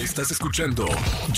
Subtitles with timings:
[0.00, 0.86] Estás escuchando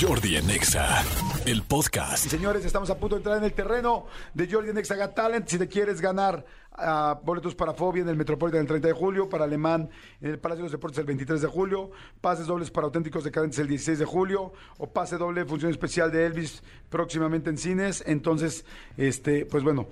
[0.00, 1.03] Jordi en Exa,
[1.47, 2.28] el podcast.
[2.28, 5.48] Señores, estamos a punto de entrar en el terreno de Jordi Nexa Got Talent.
[5.48, 9.29] Si te quieres ganar ah, boletos para Fobia en el Metropolitan el 30 de julio,
[9.29, 9.90] para Alemán
[10.21, 11.90] en el Palacio de los Deportes el 23 de julio,
[12.21, 16.25] pases dobles para Auténticos Decadentes el 16 de julio, o pase doble función especial de
[16.25, 18.05] Elvis próximamente en cines.
[18.07, 18.65] Entonces,
[18.97, 19.89] este, pues bueno,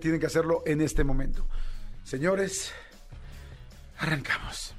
[0.00, 1.46] tienen que hacerlo en este momento.
[2.02, 2.72] Señores,
[3.98, 4.74] arrancamos.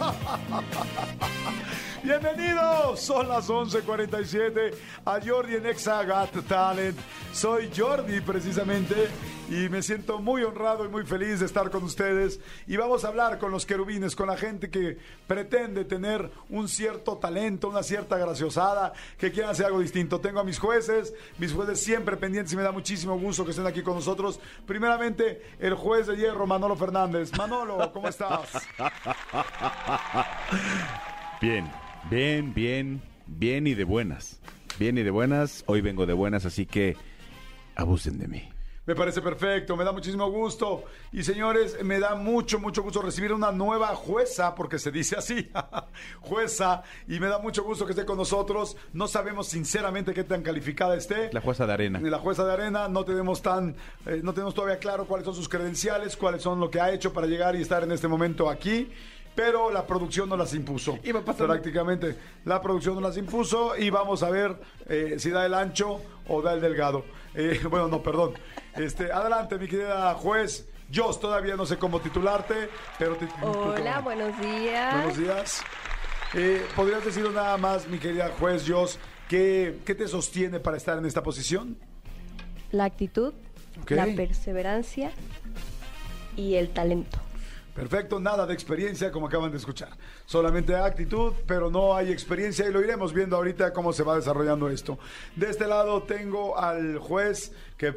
[0.00, 0.62] ハハハ
[1.20, 1.39] ハ
[2.10, 4.74] Bienvenidos, son las 11:47
[5.04, 6.98] a Jordi en Exa Got Talent.
[7.32, 9.08] Soy Jordi precisamente
[9.48, 12.40] y me siento muy honrado y muy feliz de estar con ustedes.
[12.66, 17.16] Y vamos a hablar con los querubines, con la gente que pretende tener un cierto
[17.16, 20.18] talento, una cierta graciosada, que quiera hacer algo distinto.
[20.18, 23.68] Tengo a mis jueces, mis jueces siempre pendientes y me da muchísimo gusto que estén
[23.68, 24.40] aquí con nosotros.
[24.66, 27.30] Primeramente, el juez de hierro, Manolo Fernández.
[27.38, 28.50] Manolo, ¿cómo estás?
[31.40, 31.70] Bien,
[32.08, 34.40] bien, bien, bien y de buenas.
[34.78, 35.64] Bien y de buenas.
[35.66, 36.96] Hoy vengo de buenas, así que
[37.74, 38.48] abusen de mí.
[38.86, 40.84] Me parece perfecto, me da muchísimo gusto.
[41.12, 45.48] Y señores, me da mucho, mucho gusto recibir una nueva jueza, porque se dice así,
[46.20, 48.76] jueza, y me da mucho gusto que esté con nosotros.
[48.92, 51.30] No sabemos sinceramente qué tan calificada esté.
[51.32, 52.00] La jueza de arena.
[52.00, 55.48] La jueza de arena, no tenemos tan, eh, no tenemos todavía claro cuáles son sus
[55.48, 58.90] credenciales, cuáles son lo que ha hecho para llegar y estar en este momento aquí.
[59.34, 60.98] Pero la producción no las impuso.
[61.02, 61.48] Iba pasando.
[61.48, 66.00] Prácticamente la producción no las impuso y vamos a ver eh, si da el ancho
[66.28, 67.04] o da el delgado.
[67.34, 68.34] Eh, bueno, no, perdón.
[68.76, 70.66] Este, adelante, mi querida juez.
[70.90, 74.94] Yo todavía no sé cómo titularte, pero te Hola, buenos días.
[74.94, 75.62] Buenos días.
[76.34, 80.98] Eh, ¿Podrías decir nada más, mi querida juez Jos, qué, qué te sostiene para estar
[80.98, 81.76] en esta posición?
[82.72, 83.34] La actitud,
[83.88, 85.12] la perseverancia
[86.36, 87.18] y el talento.
[87.80, 89.88] Perfecto, nada de experiencia como acaban de escuchar.
[90.26, 94.68] Solamente actitud, pero no hay experiencia y lo iremos viendo ahorita cómo se va desarrollando
[94.68, 94.98] esto.
[95.34, 97.88] De este lado tengo al juez que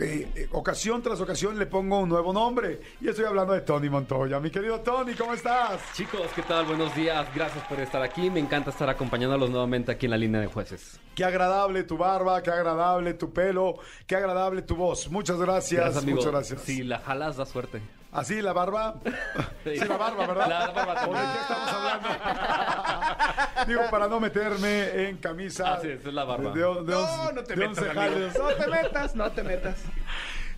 [0.00, 3.90] eh, eh, ocasión tras ocasión le pongo un nuevo nombre y estoy hablando de Tony
[3.90, 4.38] Montoya.
[4.38, 5.80] Mi querido Tony, ¿cómo estás?
[5.94, 6.64] Chicos, ¿qué tal?
[6.66, 7.26] Buenos días.
[7.34, 8.30] Gracias por estar aquí.
[8.30, 11.00] Me encanta estar acompañándolos nuevamente aquí en la línea de jueces.
[11.16, 15.10] Qué agradable tu barba, qué agradable tu pelo, qué agradable tu voz.
[15.10, 16.18] Muchas gracias, amigo.
[16.18, 16.60] muchas gracias.
[16.62, 17.80] Si la jalas, da suerte.
[18.14, 18.94] ¿Así la barba?
[19.64, 20.48] Sí, la barba, ¿verdad?
[20.48, 22.08] La barba ¿O de qué estamos hablando?
[23.66, 25.74] Digo, para no meterme en camisa.
[25.74, 26.50] Así es, es la barba.
[26.50, 28.38] De, de- de once- de once jales.
[28.38, 29.82] No te metas, no te metas.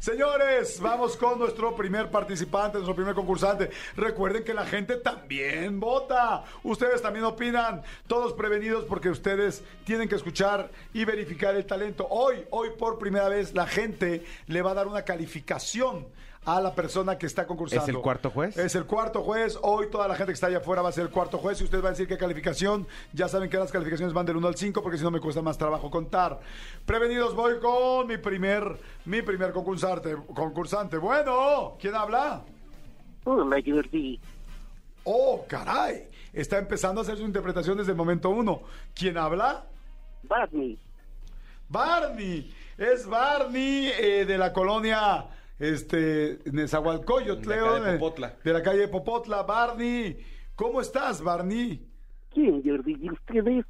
[0.01, 3.71] Señores, vamos con nuestro primer participante, nuestro primer concursante.
[3.97, 6.45] Recuerden que la gente también vota.
[6.65, 7.83] Ustedes también opinan.
[8.09, 12.07] Todos prevenidos porque ustedes tienen que escuchar y verificar el talento.
[12.11, 16.07] Hoy, hoy por primera vez, la gente le va a dar una calificación
[16.47, 17.83] a la persona que está concursando.
[17.83, 18.57] ¿Es el cuarto juez?
[18.57, 19.59] Es el cuarto juez.
[19.63, 21.61] Hoy toda la gente que está allá afuera va a ser el cuarto juez.
[21.61, 22.87] Y usted va a decir qué calificación.
[23.13, 25.43] Ya saben que las calificaciones van del 1 al 5 porque si no me cuesta
[25.43, 26.39] más trabajo contar.
[26.87, 30.17] Prevenidos, voy con mi primer, mi primer concursante.
[30.35, 30.99] concursante.
[30.99, 32.43] Bueno, ¿quién habla?
[33.25, 34.21] Hola, Jordi.
[35.03, 36.09] Oh, caray.
[36.33, 38.61] Está empezando a hacer su interpretación desde el momento uno.
[38.95, 39.65] ¿Quién habla?
[40.23, 40.79] Barney.
[41.69, 42.55] Barney.
[42.79, 45.27] Es Barney eh, de la colonia
[45.59, 48.37] este, Nezahualcóyotl, De acá de Leo, Popotla.
[48.45, 49.43] De la calle Popotla.
[49.43, 50.19] Barney,
[50.55, 51.87] ¿cómo estás, Barney?
[52.33, 52.97] ¿Quién, Jordi?
[53.01, 53.65] ¿Y ustedes?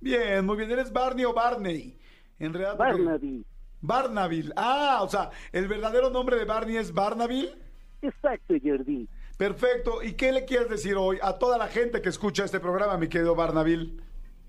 [0.00, 0.70] Bien, muy bien.
[0.70, 1.98] ¿Eres Barney o Barney?
[2.38, 2.76] En realidad.
[2.76, 3.44] porque- Barnaby.
[3.80, 4.52] Barnabil.
[4.56, 7.50] Ah, o sea, el verdadero nombre de Barney es Barnabil.
[8.02, 9.08] Exacto, Jordi.
[9.38, 10.02] Perfecto.
[10.02, 13.08] ¿Y qué le quieres decir hoy a toda la gente que escucha este programa, mi
[13.08, 14.02] querido Barnabil?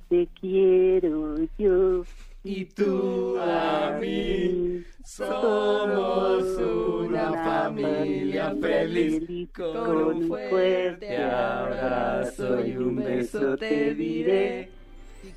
[0.10, 2.04] Te quiero yo.
[2.50, 9.50] Y tú a mí somos una familia feliz.
[9.54, 14.72] Con un fuerte abrazo y un beso te diré.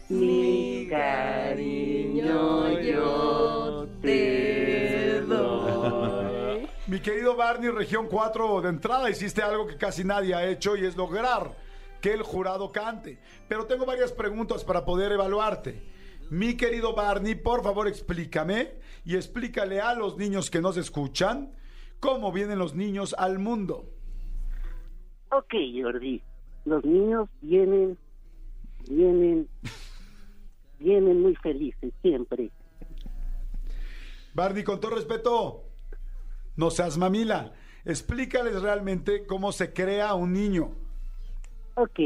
[0.08, 6.68] Mi cariño yo te doy.
[6.86, 10.86] Mi querido Barney, región 4 de entrada, hiciste algo que casi nadie ha hecho y
[10.86, 11.56] es lograr
[12.00, 13.18] que el jurado cante.
[13.48, 15.98] Pero tengo varias preguntas para poder evaluarte.
[16.30, 18.74] Mi querido Barney, por favor explícame
[19.04, 21.50] y explícale a los niños que nos escuchan
[21.98, 23.90] cómo vienen los niños al mundo.
[25.32, 26.22] Ok, Jordi.
[26.64, 27.98] Los niños vienen,
[28.88, 29.48] vienen,
[30.78, 32.52] vienen muy felices siempre.
[34.32, 35.64] Barney, con todo respeto,
[36.54, 37.54] no seas mamila.
[37.84, 40.76] Explícales realmente cómo se crea un niño.
[41.74, 41.98] Ok.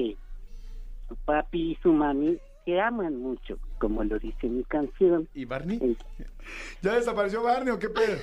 [1.09, 5.28] Su papi y su mami se aman mucho, como lo dice mi canción.
[5.34, 5.78] ¿Y Barney?
[5.82, 5.96] Eh,
[6.82, 8.19] ¿Ya desapareció Barney o qué pedo?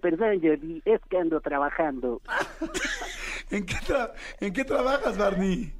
[0.00, 2.20] perdón, Jordi, es que ando trabajando
[3.50, 5.72] ¿En qué, tra- ¿En qué trabajas, Barney?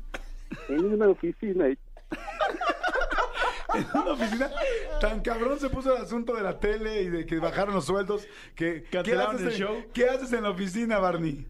[0.68, 1.66] en una oficina.
[3.74, 4.50] ¿En una oficina?
[5.00, 8.26] Tan cabrón se puso el asunto de la tele y de que bajaron los sueldos
[8.54, 8.82] que...
[8.84, 9.84] ¿qué Cancelaron haces el en- show.
[9.92, 11.46] ¿Qué haces en la oficina, Barney?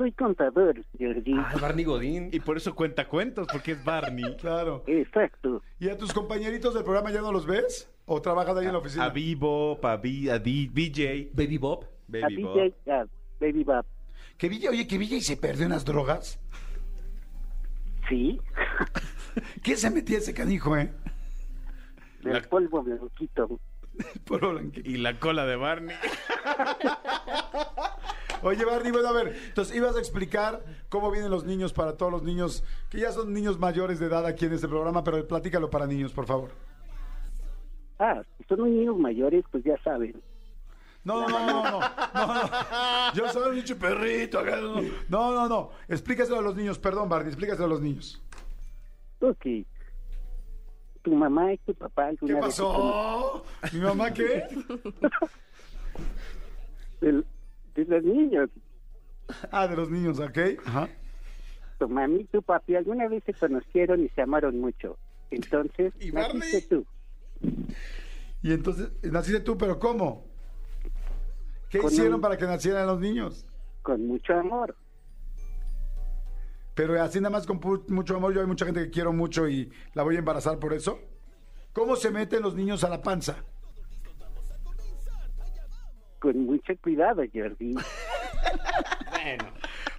[0.00, 1.34] Soy contador, Jordi.
[1.36, 2.30] Ah, Barney Godín.
[2.32, 4.34] Y por eso cuenta cuentos, porque es Barney.
[4.40, 4.82] Claro.
[4.86, 5.62] Exacto.
[5.78, 7.92] ¿Y a tus compañeritos del programa ya no los ves?
[8.06, 9.04] ¿O trabajas ahí en la oficina?
[9.04, 11.32] A Vivo, a, Vi- a Di- BJ.
[11.34, 11.84] Baby Bob.
[11.84, 12.54] A Baby Bob.
[12.54, 13.04] DJ, a
[13.40, 13.84] Baby Bob.
[14.38, 16.40] Que Villa, oye, que Villa y se perdió en las drogas.
[18.08, 18.40] Sí.
[19.62, 20.90] ¿Qué se metía ese canijo, eh?
[22.24, 23.60] El La- polvo blanquito.
[24.24, 24.88] Puro blanquito.
[24.88, 25.94] Y la cola de Barney.
[28.42, 32.10] Oye, Barney, bueno, a ver, entonces ibas a explicar cómo vienen los niños para todos
[32.12, 35.68] los niños que ya son niños mayores de edad aquí en este programa, pero platícalo
[35.70, 36.50] para niños, por favor.
[37.98, 40.20] Ah, si son niños mayores, pues ya saben.
[41.04, 41.80] No, no, no, no,
[42.14, 42.50] no, no.
[43.14, 44.42] Yo soy un pinche perrito.
[44.44, 45.70] No, no, no, no.
[45.88, 48.22] Explícaselo a los niños, perdón, Barney, explícaselo a los niños.
[49.20, 49.46] Ok.
[51.02, 53.42] Tu mamá y tu papá ¿Qué vez pasó?
[53.72, 54.44] ¿Mi mamá qué?
[57.00, 57.24] conocieron-
[57.74, 58.50] De, los niños.
[59.50, 60.38] Ah, de los niños, ¿ok?
[60.66, 60.88] Ajá.
[61.78, 64.98] Tu mami y tu papi alguna vez se conocieron y se amaron mucho.
[65.30, 66.62] Entonces, ¿Y naciste Barney?
[66.68, 66.86] tú.
[68.42, 70.26] Y entonces, naciste tú, pero ¿cómo?
[71.68, 73.46] ¿Qué Con hicieron un- para que nacieran los niños?
[73.82, 74.74] Con mucho amor.
[76.74, 79.70] Pero así nada más con mucho amor, yo hay mucha gente que quiero mucho y
[79.94, 80.98] la voy a embarazar por eso.
[81.72, 83.44] ¿Cómo se meten los niños a la panza?
[86.20, 87.74] Con mucho cuidado, Jordi.
[89.22, 89.52] Bueno.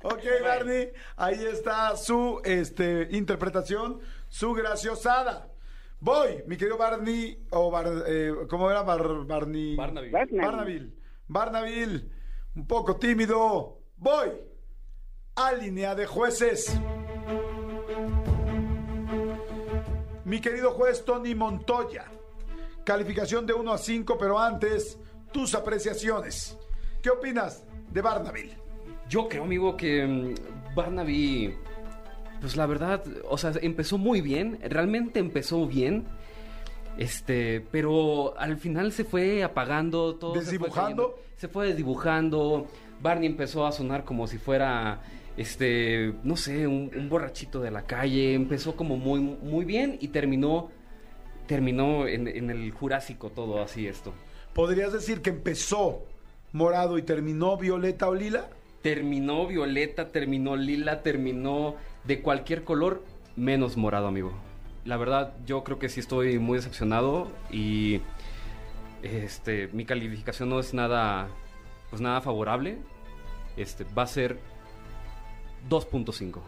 [0.03, 5.47] Ok, Barney, ahí está su este, interpretación, su graciosada.
[5.99, 8.81] Voy, mi querido Barney, o Bar- eh, ¿cómo era?
[8.81, 9.75] Bar- Barney.
[9.75, 10.09] Barnaby.
[10.09, 10.37] Barnaby.
[10.39, 10.93] Barnaville.
[11.27, 12.09] Barnaville,
[12.55, 13.77] un poco tímido.
[13.97, 14.29] Voy
[15.35, 16.75] a línea de jueces.
[20.25, 22.05] Mi querido juez Tony Montoya.
[22.83, 24.97] Calificación de 1 a 5, pero antes,
[25.31, 26.57] tus apreciaciones.
[27.01, 28.55] ¿Qué opinas de Barnaville?
[29.09, 31.53] Yo creo, amigo, que mm, Barnaby,
[32.39, 36.05] pues la verdad, o sea, empezó muy bien, realmente empezó bien.
[36.97, 40.35] Este, pero al final se fue apagando todo.
[40.35, 41.19] se fue ¿Desdibujando?
[41.37, 42.67] Se fue desdibujando.
[43.01, 45.01] Barney empezó a sonar como si fuera,
[45.35, 48.33] este, no sé, un, un borrachito de la calle.
[48.33, 50.69] Empezó como muy, muy bien y terminó,
[51.47, 54.13] terminó en, en el Jurásico todo así esto.
[54.53, 56.03] ¿Podrías decir que empezó
[56.51, 58.49] morado y terminó violeta o lila?
[58.81, 63.03] Terminó violeta, terminó lila, terminó de cualquier color,
[63.35, 64.33] menos morado, amigo.
[64.83, 68.01] La verdad, yo creo que sí estoy muy decepcionado y
[69.03, 71.29] este mi calificación no es nada
[71.89, 72.77] pues nada favorable.
[73.55, 74.39] Este va a ser
[75.69, 76.39] 2.5.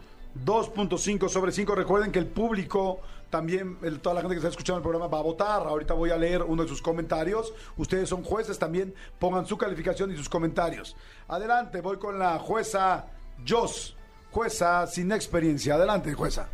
[0.44, 1.74] 2.5 sobre 5.
[1.74, 3.00] Recuerden que el público,
[3.34, 5.66] también el- toda la gente que está escuchando el programa va a votar.
[5.66, 7.52] Ahorita voy a leer uno de sus comentarios.
[7.76, 8.94] Ustedes son jueces también.
[9.18, 10.94] Pongan su calificación y sus comentarios.
[11.26, 13.06] Adelante, voy con la jueza
[13.44, 13.96] Jos.
[14.30, 15.74] Jueza sin experiencia.
[15.74, 16.48] Adelante, jueza.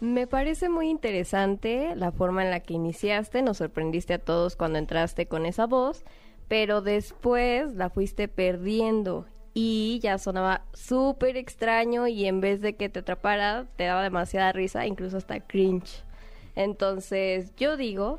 [0.00, 4.78] Me parece muy interesante la forma en la que iniciaste, nos sorprendiste a todos cuando
[4.78, 6.04] entraste con esa voz,
[6.46, 9.24] pero después la fuiste perdiendo
[9.54, 14.52] y ya sonaba súper extraño y en vez de que te atrapara, te daba demasiada
[14.52, 16.04] risa, incluso hasta cringe.
[16.54, 18.18] Entonces yo digo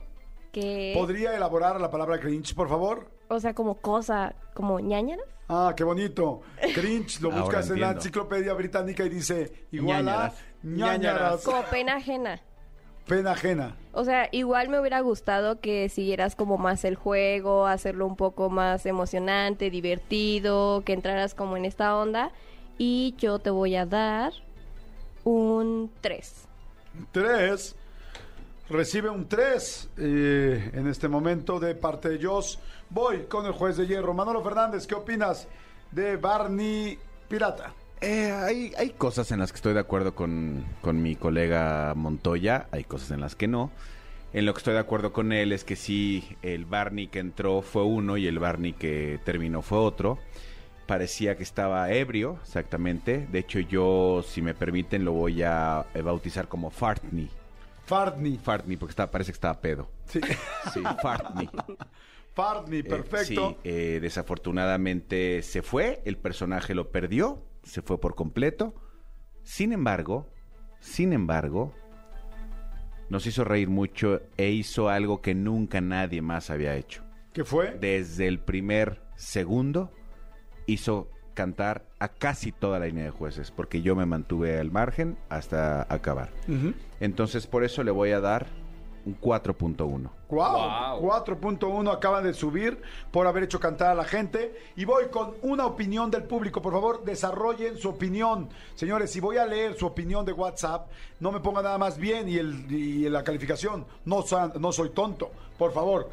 [0.52, 0.94] que...
[0.96, 3.10] ¿Podría elaborar la palabra cringe, por favor?
[3.30, 5.25] O sea, como cosa, como ñañaras.
[5.50, 6.42] Ah, qué bonito.
[6.74, 11.44] Cringe, lo Ahora buscas en la enciclopedia británica y dice igual a Ñañaras.
[11.44, 12.44] ñañaras.
[13.07, 13.75] Pena ajena.
[13.91, 18.50] O sea, igual me hubiera gustado que siguieras como más el juego, hacerlo un poco
[18.50, 22.31] más emocionante, divertido, que entraras como en esta onda.
[22.77, 24.33] Y yo te voy a dar
[25.24, 26.48] un 3.
[27.12, 27.75] Tres.
[28.69, 32.60] Recibe un 3 en este momento de parte de Jos.
[32.89, 34.13] Voy con el juez de hierro.
[34.13, 35.48] Manolo Fernández, ¿qué opinas
[35.91, 37.74] de Barney Pirata?
[38.05, 42.67] Eh, hay, hay cosas en las que estoy de acuerdo con, con mi colega Montoya,
[42.72, 43.72] hay cosas en las que no.
[44.33, 47.62] En lo que estoy de acuerdo con él es que sí, el Barney que entró
[47.62, 50.19] fue uno y el Barney que terminó fue otro.
[50.86, 53.25] Parecía que estaba ebrio, exactamente.
[53.31, 57.29] De hecho, yo, si me permiten, lo voy a eh, bautizar como Fartney.
[57.86, 58.38] Fartney.
[58.38, 59.89] Fartney, porque estaba, parece que estaba pedo.
[60.07, 60.19] Sí.
[60.74, 61.50] Sí, Fartney.
[62.33, 63.51] Fartney, Eh, perfecto.
[63.51, 68.74] sí, eh, desafortunadamente se fue, el personaje lo perdió, se fue por completo.
[69.43, 70.29] Sin embargo,
[70.79, 71.74] sin embargo,
[73.10, 77.03] nos hizo reír mucho e hizo algo que nunca nadie más había hecho.
[77.34, 77.77] ¿Qué fue?
[77.79, 79.91] Desde el primer segundo
[80.65, 85.17] hizo cantar a casi toda la línea de jueces, porque yo me mantuve al margen
[85.29, 86.32] hasta acabar.
[87.00, 88.48] Entonces, por eso le voy a dar
[89.05, 90.10] un 4.1.
[90.29, 91.10] Wow, Wow.
[91.25, 92.81] 4.1 acaban de subir
[93.12, 94.55] por haber hecho cantar a la gente.
[94.75, 96.62] Y voy con una opinión del público.
[96.62, 98.50] Por favor, desarrollen su opinión.
[98.75, 100.88] Señores, si voy a leer su opinión de WhatsApp,
[101.19, 103.86] no me ponga nada más bien y, el, y la calificación.
[104.05, 104.24] No,
[104.60, 106.10] no soy tonto, por favor.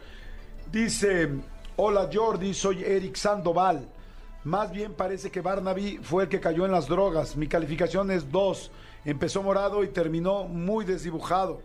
[0.70, 1.28] Dice,
[1.76, 3.88] hola Jordi, soy Eric Sandoval.
[4.44, 7.36] Más bien parece que Barnaby fue el que cayó en las drogas.
[7.36, 8.70] Mi calificación es 2.
[9.04, 11.60] Empezó morado y terminó muy desdibujado.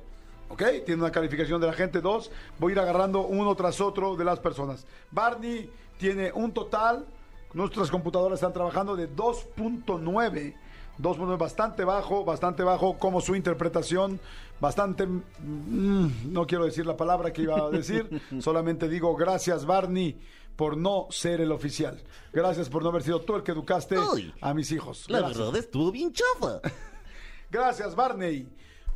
[0.50, 0.64] ¿Ok?
[0.86, 2.32] Tiene una calificación de la gente 2.
[2.60, 4.86] Voy a ir agarrando uno tras otro de las personas.
[5.12, 7.06] Barney tiene un total.
[7.54, 10.56] Nuestras computadoras están trabajando de 2.9.
[11.00, 14.20] 2.9 bastante bajo, bastante bajo como su interpretación,
[14.62, 20.18] bastante, mm, no quiero decir la palabra que iba a decir, solamente digo gracias Barney
[20.56, 22.02] por no ser el oficial.
[22.32, 25.06] Gracias por no haber sido tú el que educaste Uy, a mis hijos.
[25.10, 26.62] La verdad estuvo bien chafa.
[27.52, 28.48] Gracias, Barney.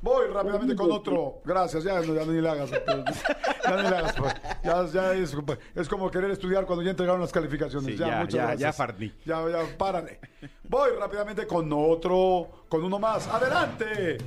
[0.02, 1.42] Voy rápidamente con otro.
[1.44, 2.72] Gracias, ya, no, ya ni le hagas.
[3.64, 4.16] Ya ni le hagas.
[4.16, 4.34] pues.
[4.64, 5.36] Ya, ya es,
[5.76, 7.92] es como querer estudiar cuando ya entregaron las calificaciones.
[7.94, 8.98] Sí, ya, ya, muchas ya, gracias.
[8.98, 9.10] ya.
[9.26, 10.20] Ya, ya, párale.
[10.64, 13.28] Voy rápidamente con otro, con uno más.
[13.28, 14.18] ¡Adelante!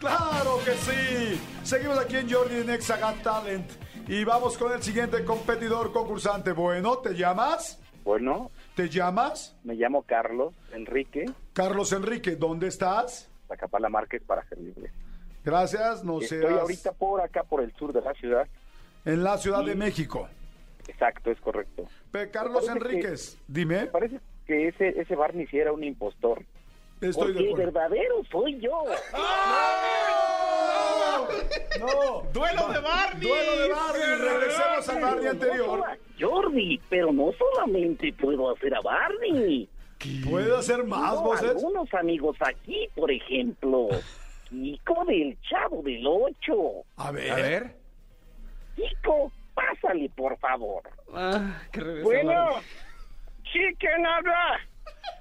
[0.00, 1.40] ¡Claro que sí!
[1.64, 3.70] Seguimos aquí en Jordi en Got Talent.
[4.06, 6.52] Y vamos con el siguiente competidor concursante.
[6.52, 7.78] Bueno, ¿te llamas?
[8.04, 9.54] Bueno, ¿Te llamas?
[9.64, 13.28] me llamo Carlos Enrique Carlos Enrique, ¿dónde estás?
[13.48, 14.92] Zacapala Márquez para servirles.
[15.44, 16.52] Gracias, no Estoy seas...
[16.60, 18.46] ahorita por acá, por el sur de la ciudad.
[19.04, 20.28] En la Ciudad de México.
[20.86, 21.84] Exacto, es correcto.
[22.10, 23.86] Pe- Carlos Me Enríquez, Me dime.
[23.86, 26.42] parece que ese, ese Barney sí era un impostor.
[27.00, 27.72] Estoy de Porque el acuerdo.
[27.72, 28.84] verdadero soy yo.
[31.78, 32.22] No.
[32.32, 33.28] ¡Duelo de Barney!
[33.28, 34.02] Duelo de Barney.
[34.20, 35.80] Regresemos al Barney anterior.
[35.86, 39.68] a Jordi, pero no solamente puedo hacer a Barney.
[40.28, 41.50] ¿Puede hacer más Tengo voces?
[41.50, 43.88] algunos amigos aquí, por ejemplo.
[44.48, 46.84] Kiko del Chavo del Ocho.
[46.96, 47.34] A A ver.
[47.34, 47.76] ver.
[48.76, 50.82] Kiko, pásale, por favor.
[51.14, 52.48] Ah, regrese Bueno,
[53.52, 54.58] sí, ¿quién habla?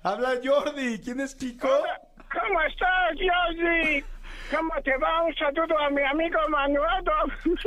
[0.04, 1.00] Habla Jordi.
[1.00, 1.68] ¿Quién es Kiko?
[1.68, 4.04] ¿Cómo estás, Jordi?
[4.56, 5.24] ¿Cómo te va?
[5.24, 7.04] Un saludo a mi amigo Manuel.
[7.44, 7.60] ¿Qué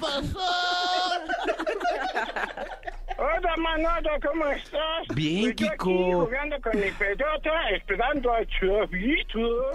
[0.00, 0.40] pasó?
[3.20, 5.08] Hola, Manuel, ¿cómo estás?
[5.12, 6.24] Bien, Estoy aquí Kiko.
[6.26, 9.72] jugando con mi pelota, esperando a Chavito.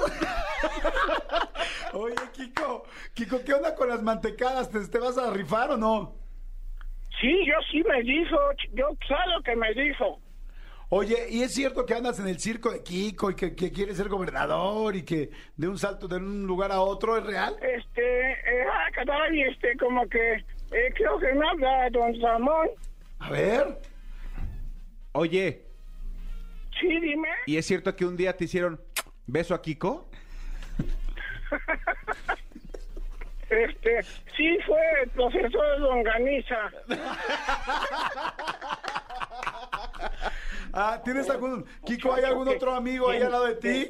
[1.94, 2.86] Oye, Kiko.
[3.14, 4.70] Kiko, ¿qué onda con las mantecadas?
[4.72, 6.16] ¿Te, te vas a rifar o no?
[7.20, 8.38] Sí, yo sí me dijo,
[8.72, 10.20] yo sé lo que me dijo.
[10.88, 13.98] Oye, ¿y es cierto que andas en el circo de Kiko y que, que quieres
[13.98, 17.58] ser gobernador y que de un salto de un lugar a otro es real?
[17.62, 22.70] Este, eh, ah, caray, este, como que, eh, creo que me habla don Ramón.
[23.24, 23.80] A ver.
[25.14, 25.66] Oye,
[26.80, 27.30] Sí, dime.
[27.46, 28.82] ¿y es cierto que un día te hicieron
[29.28, 30.10] beso a Kiko?
[33.50, 34.02] Este,
[34.36, 36.72] sí fue el profesor Longaniza.
[40.74, 41.64] Ah, ¿tienes algún...
[41.86, 43.90] Kiko, ¿hay algún otro amigo ahí al lado de ti?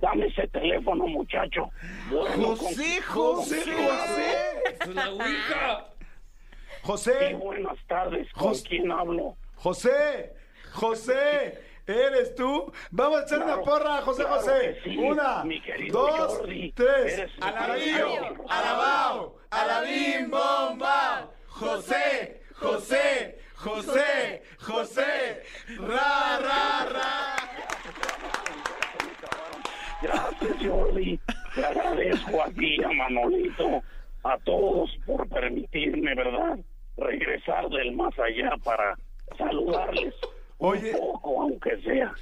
[0.00, 1.70] Dame ese teléfono, muchacho.
[2.10, 3.02] José.
[3.02, 4.34] José, José.
[4.80, 5.91] ¡Es la Ouija!
[6.82, 8.28] Sí, José, buenas tardes.
[8.32, 9.36] ¿Con Jos- quién hablo?
[9.54, 10.32] José,
[10.72, 12.72] José, ¿eres tú?
[12.90, 14.78] Vamos a echar una porra, José claro José.
[14.82, 15.44] sí, Una,
[15.92, 16.72] dos, Jordi.
[16.72, 17.30] tres.
[17.40, 18.06] Alabío,
[18.48, 21.28] alabao, alabim, bomba.
[21.46, 25.42] José, José, José, José.
[25.78, 27.36] Ra, ra, ra.
[30.02, 31.20] Gracias, Jordi.
[31.54, 33.82] Te agradezco a ti, a Manolito,
[34.24, 36.58] a todos por permitirme, ¿verdad?
[36.96, 38.96] Regresar del más allá para
[39.38, 40.14] saludarles.
[40.58, 40.92] Oye.
[40.92, 42.12] Un poco, aunque sea.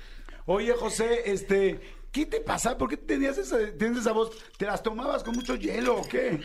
[0.47, 1.81] Oye, José, este,
[2.13, 2.79] ¿qué te pasa?
[2.79, 4.31] ¿Por qué tenías esa, tienes esa voz?
[4.57, 6.41] ¿Te las tomabas con mucho hielo o qué?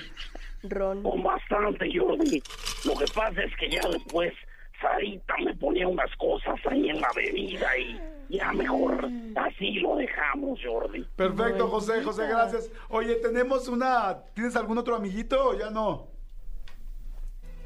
[0.63, 1.03] Ron.
[1.03, 2.41] Con bastante, Jordi.
[2.85, 4.33] Lo que pasa es que ya después
[4.81, 10.59] Sarita me ponía unas cosas ahí en la bebida y ya mejor así lo dejamos,
[10.63, 11.05] Jordi.
[11.15, 12.71] Perfecto, José, José, gracias.
[12.89, 16.14] Oye, tenemos una, ¿tienes algún otro amiguito o ya no?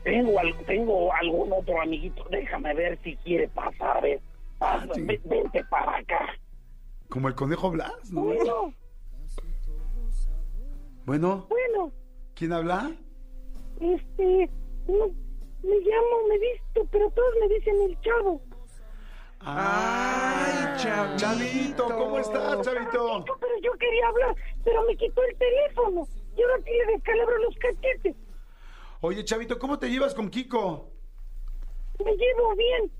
[0.10, 2.25] Tengo, tengo algún otro amiguito.
[2.32, 4.01] Déjame ver si quiere pasar.
[4.01, 4.20] Ven,
[4.58, 5.01] Pasa, sí.
[5.04, 6.28] ven- vente para acá.
[7.10, 8.22] Como el conejo Blas, ¿no?
[8.24, 8.74] Bueno,
[11.06, 11.92] Bueno, bueno,
[12.36, 12.92] ¿quién habla?
[13.80, 14.50] este,
[14.88, 15.08] no,
[15.63, 18.42] me llamo, me visto, pero todos me dicen el chavo.
[19.42, 20.78] Ay,
[21.16, 23.24] Chavito, ¿cómo estás, Chavito?
[23.39, 24.36] Pero yo quería hablar,
[24.66, 26.08] pero me quitó el teléfono.
[26.36, 28.16] Y ahora sí le descalabro los cachetes.
[29.01, 30.91] Oye, Chavito, ¿cómo te llevas con Kiko?
[32.03, 32.91] me llevo bien.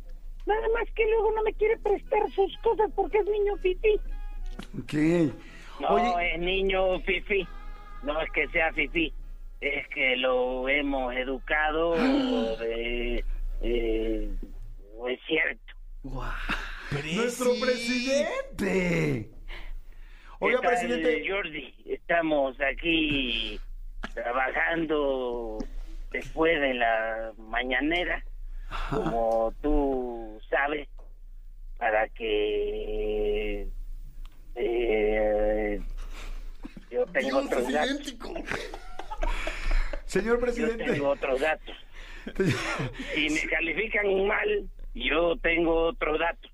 [0.46, 4.00] Nada más que luego no me quiere prestar sus cosas porque es niño fifi.
[4.78, 4.94] Ok.
[5.80, 7.48] No, Oye, es niño fifi.
[8.04, 9.14] No es que sea fifi.
[9.62, 11.96] Es que lo hemos educado
[12.62, 13.24] eh,
[14.98, 15.74] no es cierto.
[17.16, 19.30] nuestro presidente.
[20.40, 21.30] Oiga, ¿Qué presidente.
[21.30, 23.60] Jordi, estamos aquí
[24.14, 25.58] trabajando
[26.12, 28.24] después de la mañanera,
[28.90, 30.88] como tú sabes,
[31.78, 33.68] para que
[34.56, 35.82] eh,
[36.92, 38.16] yo tengo otros datos.
[40.06, 40.84] Señor Yo presidente.
[40.86, 41.76] tengo otros datos.
[43.14, 46.52] Si me califican mal, yo tengo otros datos.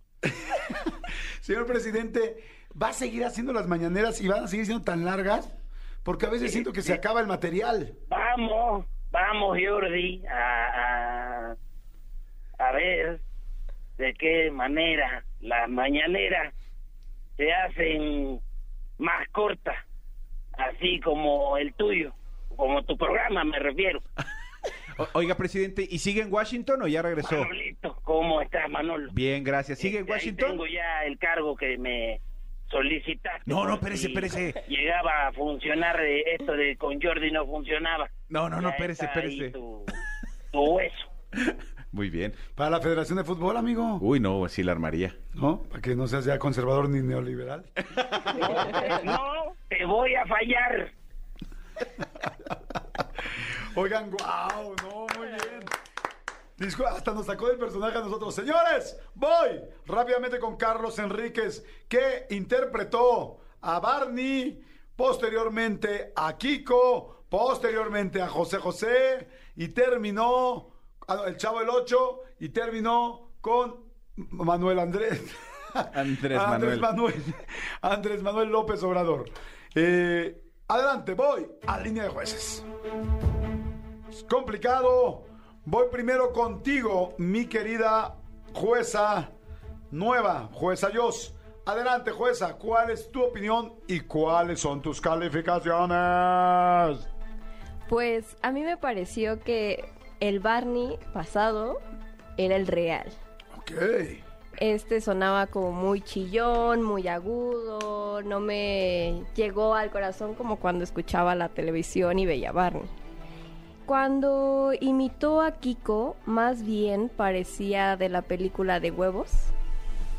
[1.41, 2.43] Señor presidente,
[2.81, 5.55] ¿va a seguir haciendo las mañaneras y van a seguir siendo tan largas?
[6.03, 7.97] Porque a veces siento que se acaba el material.
[8.09, 8.85] Vamos,
[9.15, 11.53] vamos, Jordi, a,
[12.59, 13.19] a, a ver
[13.97, 16.53] de qué manera las mañaneras
[17.37, 18.39] se hacen
[18.97, 19.75] más cortas,
[20.57, 22.13] así como el tuyo,
[22.57, 24.01] como tu programa me refiero.
[24.97, 27.37] O- Oiga, presidente, ¿y sigue en Washington o ya regresó?
[27.37, 29.11] Manolito, ¿cómo estás, Manolo?
[29.11, 29.77] Bien, gracias.
[29.77, 30.49] ¿Sigue en Este, ahí Washington?
[30.51, 32.21] Tengo ya el cargo que me
[32.69, 33.41] solicitaste.
[33.45, 34.63] No, no, espérese, espérese.
[34.67, 38.09] Llegaba a funcionar esto de con Jordi no funcionaba.
[38.29, 39.51] No, no, no, espérese, está ahí espérese.
[39.51, 39.85] Tu,
[40.51, 41.11] tu hueso.
[41.91, 42.33] Muy bien.
[42.55, 43.97] Para la Federación de Fútbol, amigo.
[44.01, 45.15] Uy, no, sí la armaría.
[45.33, 45.63] ¿No?
[45.63, 47.65] Para que no seas ya conservador ni neoliberal.
[49.03, 49.19] No,
[49.69, 50.91] te voy a fallar.
[53.75, 55.65] Oigan, wow, no, muy bien.
[56.89, 58.33] Hasta nos sacó del personaje a nosotros.
[58.33, 64.63] Señores, voy rápidamente con Carlos Enríquez, que interpretó a Barney,
[64.95, 70.69] posteriormente a Kiko, posteriormente a José José, y terminó,
[71.07, 73.83] ah, el Chavo el 8, y terminó con
[74.15, 75.21] Manuel Andrés.
[75.73, 76.79] Andrés Andrés Manuel.
[76.79, 77.23] Manuel.
[77.81, 79.25] Andrés Manuel López Obrador.
[79.73, 82.63] Eh, adelante, voy a línea de jueces.
[84.09, 85.34] Es complicado.
[85.67, 88.13] Voy primero contigo, mi querida
[88.53, 89.31] jueza
[89.89, 91.33] nueva, jueza Yos.
[91.65, 97.07] Adelante, jueza, ¿cuál es tu opinión y cuáles son tus calificaciones?
[97.89, 101.79] Pues a mí me pareció que el Barney pasado
[102.37, 103.07] era el real.
[103.57, 103.71] Ok.
[104.57, 111.33] Este sonaba como muy chillón, muy agudo, no me llegó al corazón como cuando escuchaba
[111.33, 112.87] la televisión y veía Barney.
[113.85, 119.29] Cuando imitó a Kiko, más bien parecía de la película de huevos,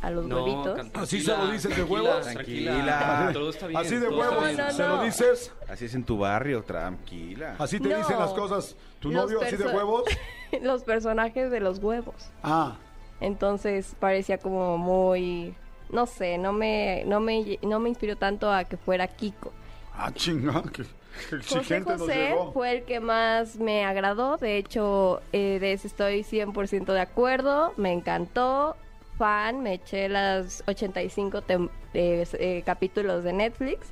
[0.02, 0.76] a los No, huevitos.
[0.76, 2.20] can- Así se lo dices de huevos.
[2.22, 3.30] Tranquila, Tranquila.
[3.32, 3.80] todo está bien.
[3.80, 4.56] Así de todo está huevos, bien.
[4.58, 5.52] No, no, se lo dices.
[5.68, 7.56] Así es en tu barrio, tranquila.
[7.58, 7.96] Así te No.
[7.98, 8.76] dicen las cosas.
[9.00, 10.04] ¿Tu Los novio así de perso- huevos?
[10.62, 12.14] los personajes de los huevos.
[12.42, 12.76] Ah,
[13.20, 15.54] Entonces parecía como muy,
[15.90, 19.52] no sé, no me, no me, no me inspiró tanto a que fuera Kiko.
[19.96, 20.62] Ah, chinga.
[20.72, 20.84] Qué,
[21.28, 25.86] qué José nos José fue el que más me agradó, de hecho, eh, de ese
[25.86, 28.76] estoy 100% de acuerdo, me encantó,
[29.16, 33.86] fan, me eché las 85 tem- eh, eh, capítulos de Netflix,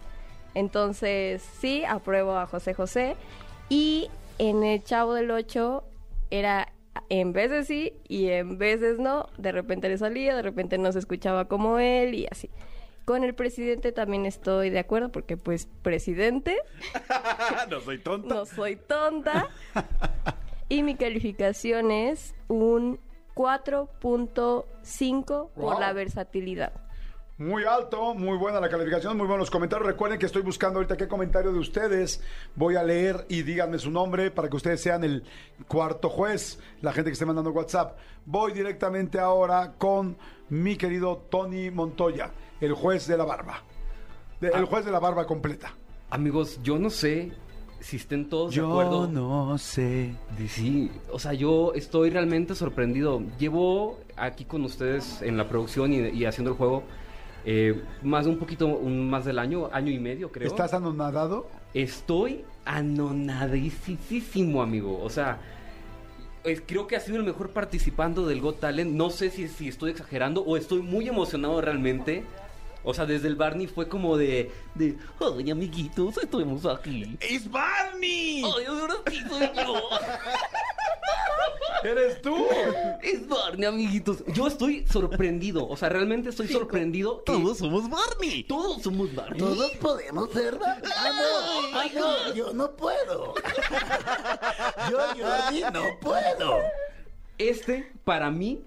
[0.54, 3.16] entonces sí, apruebo a José José,
[3.70, 5.82] y en el Chavo del 8
[6.30, 6.68] era
[7.08, 10.98] en veces sí y en veces no, de repente le salía, de repente no se
[10.98, 12.50] escuchaba como él y así.
[13.04, 16.56] Con el presidente también estoy de acuerdo porque pues presidente
[17.70, 18.34] no soy tonta.
[18.34, 19.50] no soy tonta.
[20.68, 22.98] Y mi calificación es un
[23.34, 26.72] 4.5 por la versatilidad.
[27.37, 29.88] Muy alto, muy buena la calificación, muy buenos los comentarios.
[29.88, 32.23] Recuerden que estoy buscando ahorita qué comentario de ustedes
[32.55, 35.25] voy a leer y díganme su nombre para que ustedes sean el
[35.66, 37.99] cuarto juez, la gente que esté mandando WhatsApp.
[38.25, 40.16] Voy directamente ahora con
[40.49, 43.64] mi querido Tony Montoya, el juez de la barba.
[44.40, 44.59] De- Ah.
[44.59, 45.75] El juez de la barba completa.
[46.11, 47.33] Amigos, yo no sé
[47.81, 49.09] si estén todos de acuerdo.
[49.09, 50.14] no sé.
[50.47, 53.20] Sí, o sea, yo estoy realmente sorprendido.
[53.40, 56.85] Llevo aquí con ustedes en la producción y, y haciendo el juego
[57.44, 60.48] eh, más de un poquito, un, más del año, año y medio creo.
[60.48, 61.48] ¿Estás anonadado?
[61.74, 65.00] Estoy anonadísimo, amigo.
[65.02, 65.38] O sea,
[66.44, 68.92] es- creo que ha sido el mejor participando del Got Talent.
[68.92, 72.24] No sé si, si estoy exagerando o estoy muy emocionado realmente.
[72.87, 74.50] O sea, desde el Barney fue como de...
[74.74, 77.16] de Ay, amiguitos, estamos aquí.
[77.18, 78.42] ¡Es Barney!
[78.44, 79.74] Ay, ahora sí soy yo.
[81.85, 82.35] ¡Eres tú!
[83.03, 84.25] Es Barney, amiguitos.
[84.35, 85.68] Yo estoy sorprendido.
[85.68, 87.18] O sea, realmente estoy sorprendido.
[87.25, 88.44] que- Todos somos Barney.
[88.44, 89.38] Todos somos Barney.
[89.38, 90.90] Todos podemos ser Barney.
[90.97, 91.79] Ah, no.
[91.79, 93.35] Ah, no, yo no puedo.
[94.90, 96.59] Yo, Jordi, no puedo.
[97.38, 98.62] Este, para mí,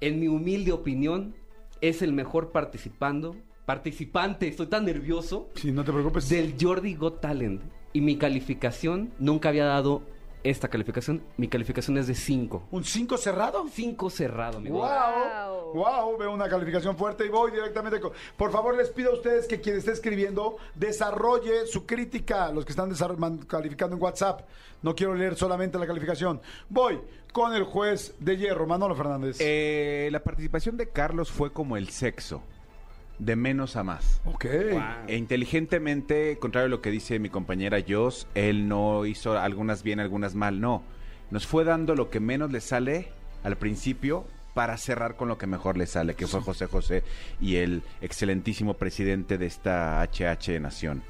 [0.00, 1.34] en mi humilde opinión,
[1.80, 3.36] es el mejor participando,
[3.66, 6.28] participante, estoy tan nervioso, Sí, no te preocupes.
[6.28, 7.62] del Jordi Got Talent.
[7.92, 10.02] Y mi calificación, nunca había dado
[10.42, 12.68] esta calificación, mi calificación es de 5.
[12.70, 13.66] ¿Un 5 cerrado?
[13.70, 14.78] 5 cerrado, amigo.
[14.78, 18.12] Wow, wow, veo una calificación fuerte y voy directamente con...
[18.36, 22.72] Por favor, les pido a ustedes que quien esté escribiendo desarrolle su crítica, los que
[22.72, 22.90] están
[23.46, 24.48] calificando en WhatsApp.
[24.82, 26.40] No quiero leer solamente la calificación.
[26.68, 27.00] Voy
[27.32, 29.36] con el juez de hierro, Manolo Fernández.
[29.40, 32.42] Eh, la participación de Carlos fue como el sexo,
[33.20, 34.20] de menos a más.
[34.24, 34.46] ok.
[35.06, 40.00] E inteligentemente, contrario a lo que dice mi compañera Joss, él no hizo algunas bien,
[40.00, 40.82] algunas mal, no.
[41.30, 43.08] Nos fue dando lo que menos le sale
[43.44, 47.04] al principio para cerrar con lo que mejor le sale, que fue José José
[47.40, 51.02] y el excelentísimo presidente de esta HH Nación.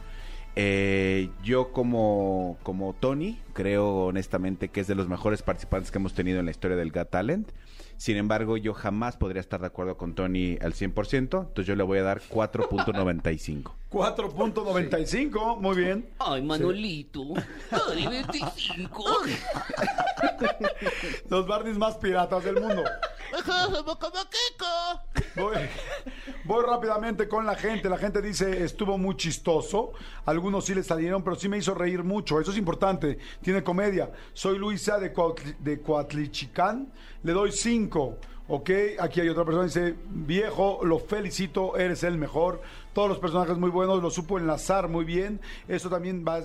[0.56, 6.12] Eh, yo como, como Tony, creo honestamente que es de los mejores participantes que hemos
[6.12, 7.50] tenido en la historia del Got Talent.
[8.00, 11.82] Sin embargo, yo jamás podría estar de acuerdo con Tony al 100%, entonces yo le
[11.82, 13.72] voy a dar 4.95.
[13.90, 16.08] 4.95, muy bien.
[16.18, 17.22] Ay, Manolito.
[17.70, 19.04] Ay, 25.
[21.28, 22.84] Los Barneys más piratas del mundo.
[23.44, 23.94] Como
[24.30, 25.02] Kiko.
[26.44, 27.88] Voy, rápidamente con la gente.
[27.88, 29.92] La gente dice estuvo muy chistoso.
[30.24, 32.40] Algunos sí le salieron, pero sí me hizo reír mucho.
[32.40, 33.18] Eso es importante.
[33.42, 34.11] Tiene comedia.
[34.33, 36.92] Soy Luisa de, Cuautli- de Coatlichicán.
[37.22, 38.16] Le doy cinco.
[38.53, 42.61] Ok, aquí hay otra persona dice, viejo, lo felicito, eres el mejor.
[42.92, 45.40] Todos los personajes muy buenos, lo supo enlazar muy bien.
[45.68, 46.40] Eso también va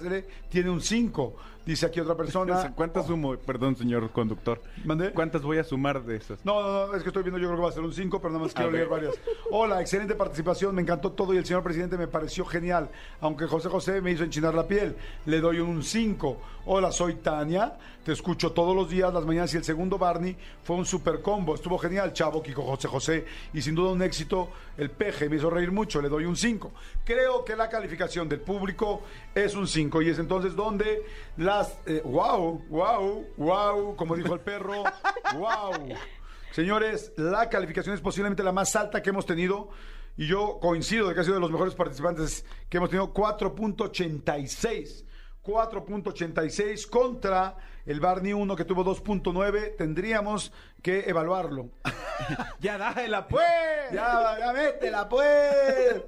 [0.49, 1.35] tiene un 5.
[1.65, 2.73] Dice aquí otra persona.
[2.75, 3.35] ¿Cuántas sumo?
[3.37, 4.61] Perdón, señor conductor.
[4.83, 5.11] ¿Mandé?
[5.11, 6.43] ¿Cuántas voy a sumar de esas?
[6.45, 8.19] No, no, no, es que estoy viendo, yo creo que va a ser un 5,
[8.21, 8.75] pero nada más quiero Ok.
[8.75, 9.15] leer varias.
[9.49, 13.69] Hola, excelente participación, me encantó todo y el señor presidente me pareció genial, aunque José
[13.69, 16.37] José me hizo enchinar la piel, le doy un 5.
[16.67, 20.75] Hola, soy Tania, te escucho todos los días, las mañanas y el segundo Barney fue
[20.75, 24.89] un super combo, estuvo genial, chavo, Kiko José José, y sin duda un éxito, el
[24.89, 26.71] peje me hizo reír mucho, le doy un 5.
[27.03, 29.03] Creo que la calificación del público
[29.35, 31.03] es un 5 y es entonces donde
[31.85, 34.83] eh, wow, wow, wow, como dijo el perro,
[35.35, 35.73] wow.
[36.51, 39.69] Señores, la calificación es posiblemente la más alta que hemos tenido.
[40.17, 43.13] Y yo coincido de que ha sido de los mejores participantes que hemos tenido.
[43.13, 45.03] 4.86.
[45.43, 49.75] 4.86 contra el Barney 1 que tuvo 2.9.
[49.77, 51.69] Tendríamos que evaluarlo.
[52.61, 53.43] Ya dájela, pues.
[53.91, 56.05] Ya, ya métela, pues.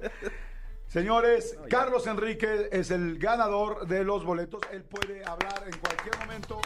[0.88, 4.62] Señores, Carlos Enrique es el ganador de los boletos.
[4.72, 6.60] Él puede hablar en cualquier momento.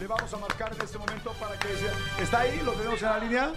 [0.00, 1.92] Le vamos a marcar en este momento para que sea.
[2.20, 2.60] ¿Está ahí?
[2.64, 3.52] ¿Lo tenemos en la línea?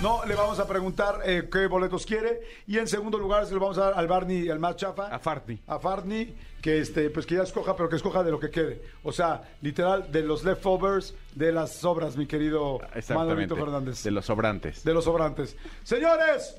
[0.00, 2.40] No, le vamos a preguntar eh, qué boletos quiere.
[2.66, 5.08] Y en segundo lugar se lo vamos a dar al Barney, el más chafa.
[5.08, 5.62] A Fartney.
[5.66, 8.82] A Fartney, que este, pues que ya escoja, pero que escoja de lo que quede.
[9.02, 12.80] O sea, literal, de los leftovers de las sobras, mi querido.
[13.10, 14.84] Manolito Fernández De los sobrantes.
[14.84, 15.54] de los sobrantes.
[15.82, 16.56] Señores,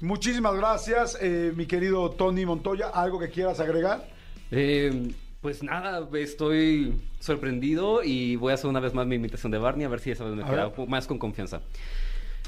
[0.00, 2.88] muchísimas gracias, eh, mi querido Tony Montoya.
[2.88, 4.08] ¿Algo que quieras agregar?
[4.50, 9.58] Eh, pues nada, estoy sorprendido y voy a hacer una vez más mi imitación de
[9.58, 10.88] Barney a ver si esa vez me A queda ver.
[10.88, 11.60] más con confianza.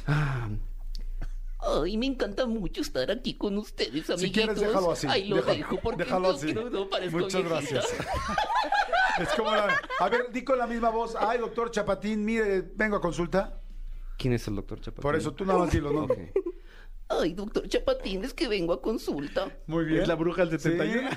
[0.07, 0.49] Ah,
[1.63, 4.21] Ay, me encanta mucho estar aquí con ustedes, amiguitos.
[4.23, 5.07] Si quieres, déjalo así.
[5.11, 6.47] Ay, lo Deja- dejo porque déjalo no así.
[6.47, 7.85] quiero- no parezco Muchas gracias.
[9.21, 11.15] es como la- A ver, di con la misma voz.
[11.21, 13.61] Ay, doctor Chapatín, mire, vengo a consulta.
[14.17, 15.03] ¿Quién es el doctor Chapatín?
[15.03, 16.05] Por eso tú nada más dilo, ¿no?
[16.05, 16.19] Ok.
[17.11, 19.49] Ay, doctor Chapatín, es que vengo a consulta.
[19.67, 20.03] Muy bien.
[20.03, 21.11] Es la bruja del 71.
[21.11, 21.17] Sí.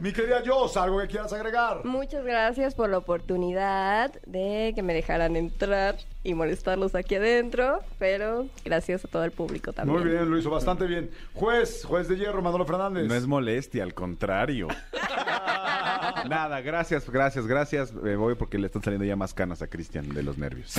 [0.00, 1.84] mi querida Jos, ¿algo que quieras agregar?
[1.84, 8.46] Muchas gracias por la oportunidad de que me dejaran entrar y molestarlos aquí adentro, pero
[8.64, 10.00] gracias a todo el público también.
[10.00, 11.10] Muy bien, lo hizo bastante bien.
[11.34, 13.06] Juez, juez de hierro, Manolo Fernández.
[13.06, 14.68] No es molestia, al contrario.
[16.28, 17.92] Nada, gracias, gracias, gracias.
[17.92, 20.74] Me voy porque le están saliendo ya más canas a Cristian de los nervios.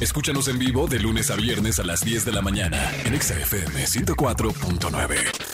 [0.00, 3.34] Escúchanos en vivo de lunes a viernes a las 10 de la mañana en Exa
[3.34, 5.53] FM 104.9.